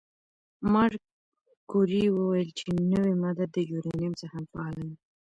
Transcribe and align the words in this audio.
ماري 0.73 0.99
کوري 1.71 2.03
وویل 2.15 2.49
چې 2.59 2.67
نوې 2.91 3.13
ماده 3.21 3.45
د 3.53 3.57
یورانیم 3.71 4.13
څخه 4.21 4.37
فعاله 4.51 4.83
ده. 4.89 4.95